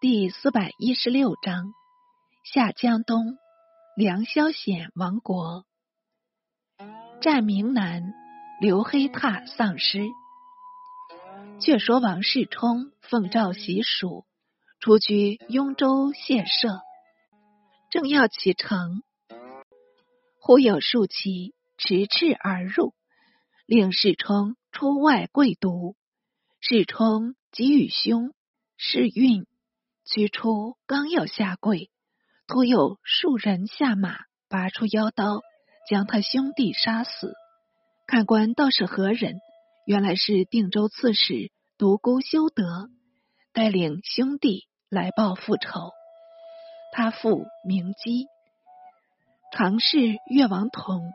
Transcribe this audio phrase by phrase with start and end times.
[0.00, 1.74] 第四百一十六章：
[2.42, 3.36] 下江东，
[3.94, 5.66] 梁萧显亡国，
[7.20, 8.14] 战明南，
[8.62, 10.00] 刘黑闼丧师。
[11.60, 14.24] 却说王世充奉诏习蜀，
[14.78, 16.80] 出居雍州谢舍，
[17.90, 19.02] 正要启程，
[20.40, 22.94] 忽有数骑驰斥而入，
[23.66, 25.94] 令世充出外跪读。
[26.58, 28.32] 世充即与兄
[28.78, 29.44] 世运
[30.12, 31.88] 驱出，刚要下跪，
[32.48, 34.16] 突有数人下马，
[34.48, 35.40] 拔出腰刀，
[35.88, 37.32] 将他兄弟杀死。
[38.08, 39.36] 看官道是何人？
[39.86, 42.90] 原来是定州刺史独孤修德，
[43.52, 45.92] 带领兄弟来报复仇。
[46.92, 48.26] 他父名基，
[49.52, 51.12] 常侍越王统。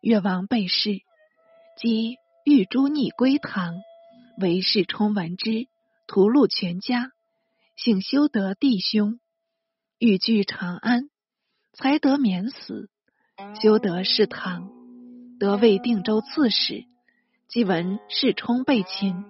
[0.00, 1.04] 越王被弑，
[1.76, 3.76] 即欲诛逆归唐。
[4.40, 5.68] 为世充闻之，
[6.08, 7.12] 屠戮全家，
[7.78, 9.20] 幸修得弟兄
[10.00, 11.10] 欲据长安，
[11.72, 12.90] 才得免死。
[13.62, 14.68] 修得是唐，
[15.38, 16.86] 得为定州刺史，
[17.46, 19.24] 既闻世充被擒，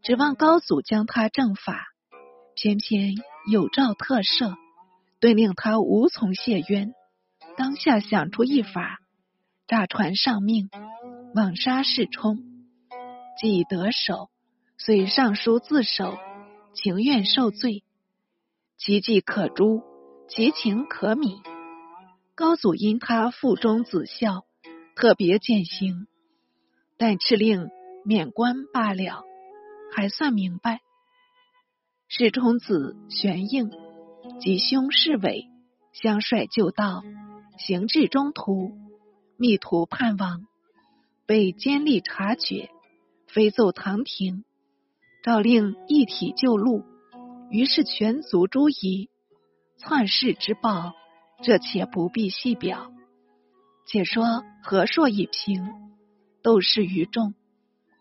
[0.00, 1.88] 指望高祖将他正法，
[2.54, 3.16] 偏偏
[3.50, 4.54] 有诏特赦，
[5.18, 6.94] 顿令他无从谢冤。
[7.56, 9.00] 当下想出一法，
[9.66, 10.70] 诈传上命，
[11.34, 12.38] 枉杀世充，
[13.40, 14.30] 既得手。
[14.76, 16.16] 遂上书自首，
[16.74, 17.82] 情愿受罪，
[18.78, 19.82] 其计可诛，
[20.28, 21.42] 其情可悯。
[22.36, 24.44] 高祖因他腹中子孝，
[24.94, 26.06] 特别减刑，
[26.96, 27.70] 但敕令
[28.04, 29.24] 免官罢了，
[29.92, 30.80] 还算明白。
[32.06, 33.68] 世充子玄应
[34.40, 35.46] 及兄世伟
[35.92, 37.02] 相率就道，
[37.58, 38.78] 行至中途，
[39.36, 40.46] 密图叛亡，
[41.26, 42.70] 被监吏察觉，
[43.26, 44.44] 飞奏唐廷。
[45.24, 46.84] 诏令一体就戮，
[47.50, 49.08] 于是全族诛夷。
[49.78, 50.92] 篡世之报，
[51.40, 52.92] 这且不必细表。
[53.86, 55.92] 且说和硕已平，
[56.42, 57.34] 斗士于众，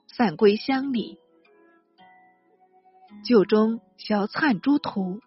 [0.07, 1.19] 散归乡里。
[3.23, 5.21] 旧中小篡诸徒，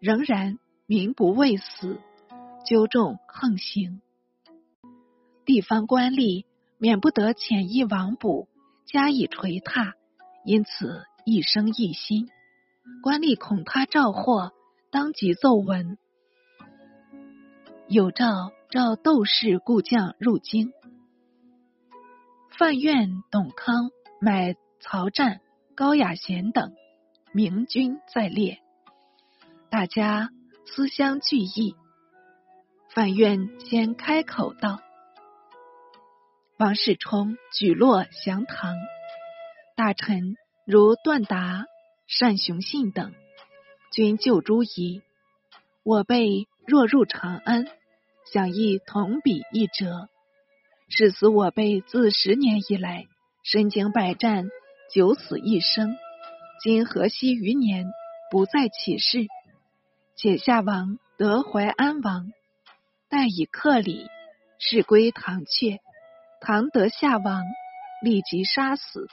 [0.00, 2.00] 仍然民不畏死，
[2.66, 4.02] 纠众横行。
[5.44, 6.44] 地方官吏
[6.76, 8.48] 免不得遣意王卜，
[8.84, 9.94] 加以捶踏。
[10.44, 12.28] 因此一生一心，
[13.02, 14.52] 官吏恐他召祸，
[14.90, 15.98] 当即奏闻。
[17.88, 20.72] 有诏召窦氏故将入京，
[22.50, 25.40] 范苑、董康买曹战、
[25.74, 26.72] 高雅贤等
[27.32, 28.58] 明君在列，
[29.70, 30.30] 大家
[30.64, 31.76] 思相聚议。
[32.88, 34.80] 范苑先开口道
[36.58, 38.74] ：“王世充举落降唐。”
[39.76, 41.64] 大臣如段达、
[42.20, 43.12] 单雄信等，
[43.90, 45.02] 均救诸夷。
[45.82, 47.66] 我辈若入长安，
[48.32, 50.08] 想亦同比一折。
[50.88, 53.06] 是此我辈自十年以来，
[53.42, 54.48] 身经百战，
[54.94, 55.96] 九死一生。
[56.62, 57.90] 今何惜余年，
[58.30, 59.26] 不再起事？
[60.14, 62.30] 且下王得怀安王，
[63.08, 64.06] 待以克礼，
[64.60, 65.80] 事归唐阙。
[66.40, 67.42] 唐得下王，
[68.00, 69.08] 立即杀死。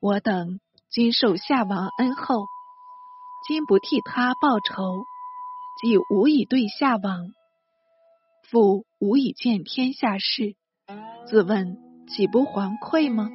[0.00, 0.58] 我等
[0.88, 2.46] 今受夏王恩厚，
[3.46, 5.04] 今不替他报仇，
[5.82, 7.32] 既无以对夏王，
[8.48, 10.54] 复无以见天下事，
[11.26, 11.76] 自问
[12.08, 13.28] 岂不惶愧吗？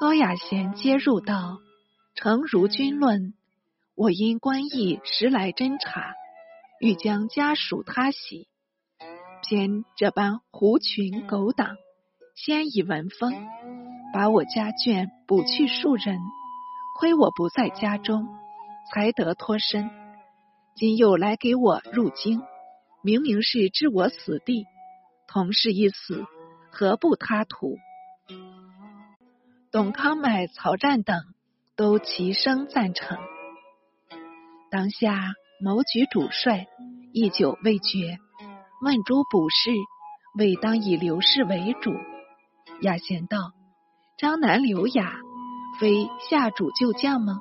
[0.00, 1.58] 高雅贤接入道
[2.16, 3.34] ：“诚如君论，
[3.94, 6.14] 我因官役时来侦查，
[6.80, 8.48] 欲将家属他喜，
[9.42, 11.76] 偏这般狐群狗党，
[12.34, 13.34] 先已闻风。”
[14.12, 16.18] 把我家眷捕去数人，
[16.98, 18.26] 亏我不在家中，
[18.92, 19.90] 才得脱身。
[20.74, 22.40] 今又来给我入京，
[23.02, 24.66] 明明是置我死地。
[25.26, 26.24] 同是一死，
[26.70, 27.76] 何不他图？
[29.70, 31.20] 董康买、曹湛等
[31.76, 33.18] 都齐声赞成。
[34.70, 36.66] 当下谋举主帅，
[37.12, 38.18] 一久未决，
[38.80, 39.70] 问诸卜士，
[40.38, 41.92] 未当以刘氏为主。
[42.80, 43.57] 雅贤道。
[44.18, 45.14] 张南刘雅，
[45.78, 47.40] 非下主旧将吗？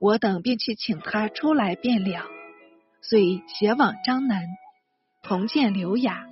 [0.00, 2.24] 我等便去请他出来便了。
[3.02, 4.46] 遂携往张南，
[5.22, 6.24] 同见刘雅。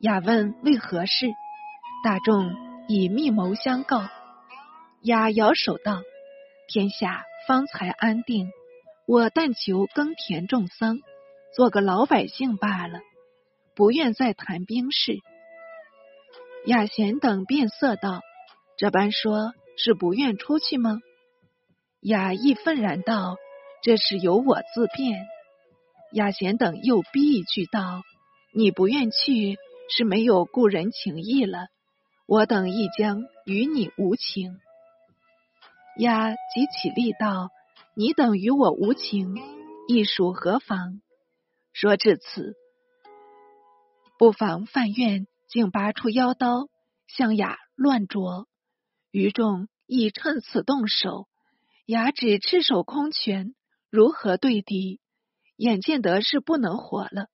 [0.00, 1.32] 雅问为何事，
[2.04, 2.54] 大众
[2.86, 4.10] 以密谋相告。
[5.00, 6.02] 雅摇手道
[6.68, 8.50] ：“天下方才安定，
[9.06, 10.98] 我但求耕田种桑，
[11.56, 13.00] 做个老百姓罢了，
[13.74, 15.16] 不愿再谈兵事。”
[16.68, 18.20] 雅贤等变色道。
[18.82, 20.98] 这般说，是不愿出去吗？
[22.00, 23.36] 雅意愤然道
[23.80, 25.24] ：“这是由我自便。
[26.10, 28.02] 雅贤等又逼一句道
[28.52, 29.56] ：“你不愿去，
[29.88, 31.68] 是没有故人情谊了。
[32.26, 34.58] 我等亦将与你无情。”
[35.96, 37.50] 雅即起立道
[37.94, 39.36] ：“你等与我无情，
[39.86, 41.00] 亦属何妨？”
[41.72, 42.56] 说至此，
[44.18, 46.66] 不妨范院竟拔出腰刀，
[47.06, 48.48] 向雅乱啄。
[49.12, 51.28] 余众亦趁此动手，
[51.84, 53.54] 雅只赤手空拳，
[53.90, 55.02] 如何对敌？
[55.56, 57.26] 眼见得是不能活了。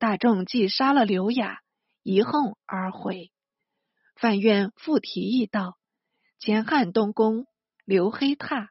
[0.00, 1.60] 大众既杀了刘雅，
[2.02, 3.30] 一哄而回。
[4.16, 5.78] 范愿复提议道
[6.40, 7.46] ：“前汉东宫
[7.84, 8.66] 刘黑闼，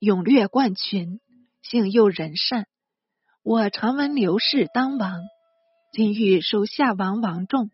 [0.00, 1.20] 勇略冠群，
[1.62, 2.66] 性又仁善。
[3.44, 5.20] 我常闻刘氏当王，
[5.92, 7.70] 今欲收下王王众，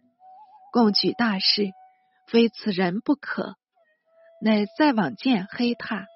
[0.73, 1.71] 共举大事，
[2.27, 3.57] 非此人不可。”
[4.44, 6.06] 乃再往见黑闼，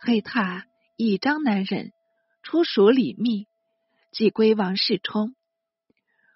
[0.00, 0.62] 黑闼
[0.96, 1.92] 以张南人，
[2.42, 3.46] 出属李密，
[4.10, 5.34] 即归王世充。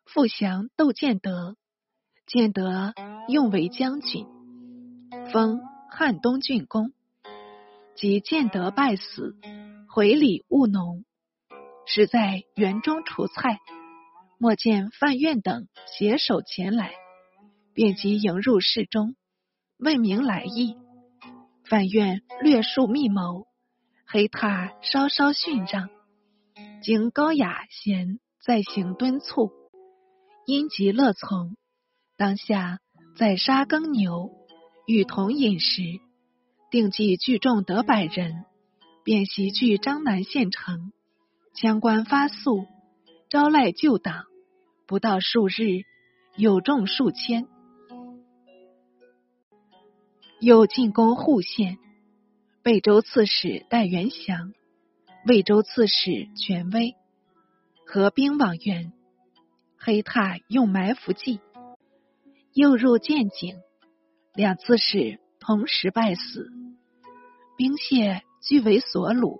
[0.04, 1.56] 复降窦建德，
[2.26, 2.92] 建德
[3.28, 4.26] 用为将军，
[5.32, 6.92] 封汉东郡公。
[7.96, 9.34] 及建德败死，
[9.88, 11.02] 回礼务农，
[11.86, 13.58] 实在园中除菜，
[14.36, 16.92] 莫见范愿等携手前来，
[17.72, 19.16] 便即迎入室中，
[19.78, 20.76] 问明来意。
[21.72, 23.46] 但愿略述密谋，
[24.06, 25.88] 黑塔稍稍逊让，
[26.82, 29.50] 经高雅贤再行敦促，
[30.44, 31.56] 因即乐从。
[32.18, 32.80] 当下
[33.16, 34.30] 宰杀耕牛，
[34.86, 35.80] 与同饮食，
[36.70, 38.44] 定计聚众得百人，
[39.02, 40.92] 便袭据张南县城，
[41.54, 42.66] 枪官发宿，
[43.30, 44.26] 招来旧党，
[44.86, 45.84] 不到数日，
[46.36, 47.48] 有众数千。
[50.42, 51.78] 又进攻户县，
[52.64, 54.52] 魏州刺史戴元祥、
[55.24, 56.96] 魏州刺史权威
[57.86, 58.92] 合兵往援。
[59.78, 61.38] 黑闼用埋伏计，
[62.54, 63.54] 又入建井，
[64.34, 66.50] 两刺史同时败死，
[67.56, 69.38] 兵械俱为所虏。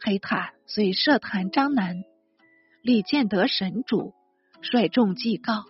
[0.00, 2.02] 黑闼遂设坛张南，
[2.82, 4.12] 李建德神主，
[4.60, 5.66] 率众祭告，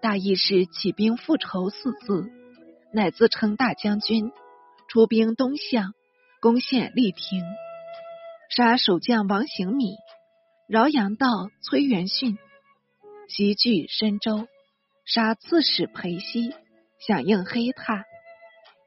[0.00, 2.30] 大意是起兵复仇四字。
[2.94, 4.30] 乃自称大将军，
[4.86, 5.94] 出兵东向，
[6.40, 7.42] 攻陷丽亭，
[8.48, 9.96] 杀守将王行米，
[10.68, 12.38] 饶阳道崔元训，
[13.28, 14.46] 袭据深州，
[15.04, 16.54] 杀刺史裴熙，
[17.04, 18.04] 响应黑闼。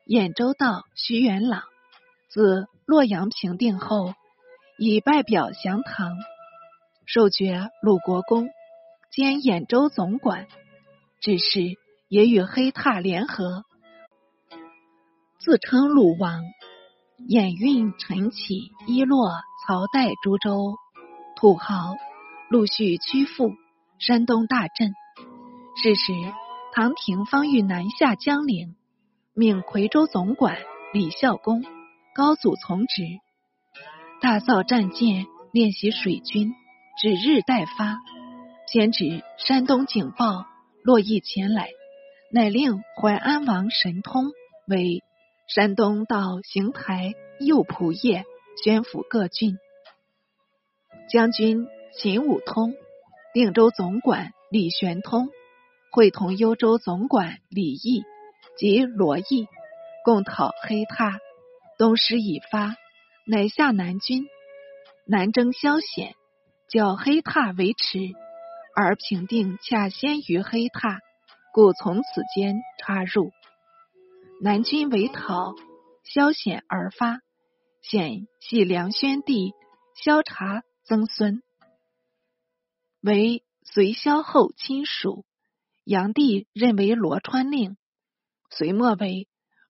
[0.05, 1.63] 兖州道徐元朗，
[2.29, 4.13] 自洛阳平定后，
[4.77, 6.15] 以拜表降唐，
[7.05, 8.47] 授爵鲁国公，
[9.11, 10.47] 兼兖州总管，
[11.19, 11.75] 只是
[12.07, 13.65] 也与黑闼联合。
[15.47, 16.43] 自称鲁王，
[17.25, 19.29] 演运陈起、伊洛、
[19.65, 20.75] 曹代诸州
[21.37, 21.95] 土豪
[22.49, 23.53] 陆续屈服，
[23.97, 24.91] 山东大震。
[25.81, 26.11] 是时，
[26.73, 28.75] 唐廷方欲南下江陵，
[29.33, 30.57] 命夔州总管
[30.91, 31.63] 李孝恭、
[32.13, 33.03] 高祖从职，
[34.19, 36.51] 大造战舰，练习水军，
[37.01, 37.99] 指日待发。
[38.69, 40.45] 偏指山东警报，
[40.83, 41.69] 洛邑前来，
[42.33, 44.25] 乃令淮安王神通
[44.67, 45.01] 为。
[45.47, 48.25] 山东到邢台、右仆射、
[48.61, 49.57] 宣抚各郡
[51.09, 52.73] 将军秦武通、
[53.33, 55.29] 定州总管李玄通，
[55.89, 58.03] 会同幽州总管李毅
[58.57, 59.47] 及罗毅，
[60.03, 61.17] 共讨黑闼。
[61.77, 62.75] 东师已发，
[63.25, 64.25] 乃下南军，
[65.05, 66.13] 南征萧显，
[66.67, 67.99] 叫黑闼为持，
[68.75, 70.99] 而平定恰先于黑闼，
[71.53, 73.31] 故从此间插入。
[74.39, 75.55] 南军为讨，
[76.03, 77.21] 萧显而发。
[77.81, 79.53] 显系梁宣帝
[79.95, 81.41] 萧察曾孙，
[83.01, 85.25] 为隋萧后亲属。
[85.85, 87.77] 炀帝任为罗川令，
[88.51, 89.27] 隋末为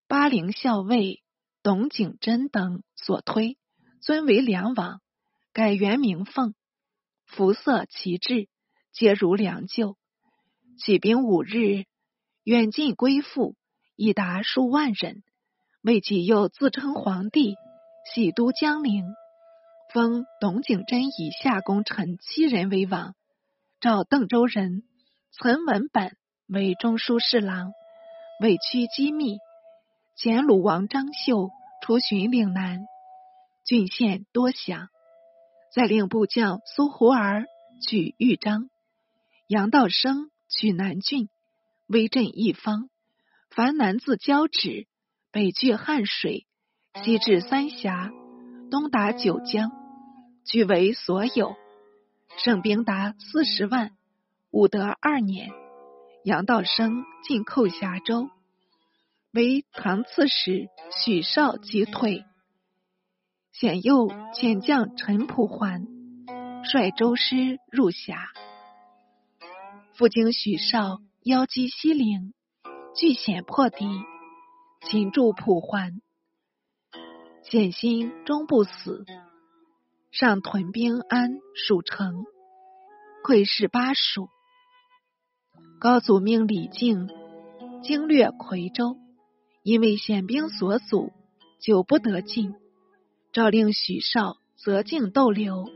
[0.07, 1.23] 巴陵校尉
[1.63, 3.57] 董景真等所推，
[4.01, 4.99] 尊为梁王，
[5.53, 6.55] 改元名凤，
[7.25, 8.49] 服色旗帜，
[8.91, 9.95] 皆如良旧。
[10.77, 11.85] 起兵五日，
[12.43, 13.55] 远近归附。
[13.97, 15.23] 已达数万人，
[15.81, 17.55] 魏己又自称皇帝，
[18.13, 19.03] 喜都江陵，
[19.91, 23.15] 封董景真以下功臣七人为王，
[23.81, 24.83] 召邓州人
[25.31, 26.15] 岑文本
[26.47, 27.73] 为中书侍郎，
[28.39, 29.39] 委屈机密。
[30.15, 31.49] 前鲁王张绣
[31.81, 32.85] 出巡岭南，
[33.65, 34.89] 郡县多降，
[35.73, 37.45] 再令部将苏胡儿
[37.81, 38.69] 取豫章，
[39.47, 41.29] 杨道生取南郡，
[41.87, 42.89] 威震一方。
[43.57, 44.85] 凡南自交趾，
[45.31, 46.45] 北据汉水，
[47.03, 48.11] 西至三峡，
[48.69, 49.71] 东达九江，
[50.45, 51.55] 据为所有。
[52.37, 53.93] 胜兵达四十万。
[54.51, 55.49] 武德二年，
[56.23, 58.29] 杨道生进寇峡州，
[59.31, 60.67] 为唐刺史
[61.03, 62.25] 许绍击退。
[63.53, 65.87] 显佑遣将陈普还，
[66.63, 68.27] 率周师入峡。
[69.95, 72.35] 复经许绍邀击西陵，
[72.97, 73.85] 俱险破敌，
[74.81, 76.01] 擒住普桓。
[77.43, 79.05] 险心终不死，
[80.09, 82.25] 上屯兵安蜀城，
[83.23, 84.29] 窥视巴蜀。
[85.79, 87.07] 高祖命李靖
[87.83, 88.97] 经略夔州，
[89.61, 91.11] 因为险兵所阻，
[91.61, 92.55] 久不得进。
[93.31, 95.69] 诏令许绍择境逗留，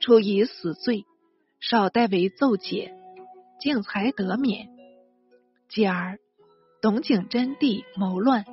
[0.00, 1.06] 处以死罪，
[1.60, 2.94] 少代为奏解，
[3.58, 4.68] 靖才得免。
[5.70, 6.18] 继而，
[6.80, 8.44] 董景真弟谋乱，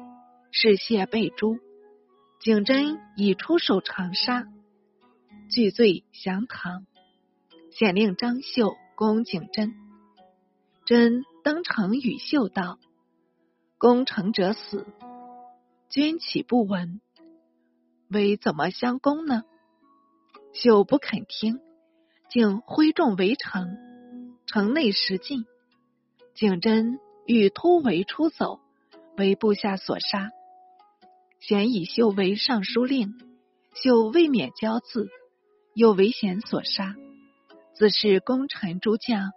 [0.51, 1.59] 事谢被诛。
[2.39, 4.47] 景真已出守长沙，
[5.51, 6.87] 据罪降唐。
[7.69, 9.75] 显令张绣攻景真，
[10.85, 12.79] 真登城与秀道
[13.77, 14.87] ：“攻城者死，
[15.89, 17.01] 君岂不闻？”
[18.09, 19.43] 为怎么相攻呢？
[20.51, 21.59] 秀不肯听，
[22.31, 23.77] 竟挥众围城，
[24.47, 25.45] 城内失禁。
[26.33, 28.59] 景真欲突围出走，
[29.17, 30.29] 为部下所杀。
[31.39, 33.15] 贤以秀为尚书令，
[33.73, 35.07] 秀未免骄恣，
[35.73, 36.95] 又为贤所杀。
[37.73, 39.31] 自是功臣诸将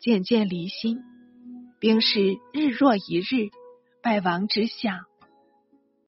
[0.00, 1.02] 渐渐离心，
[1.78, 3.50] 兵士日若一日，
[4.02, 5.04] 败亡之象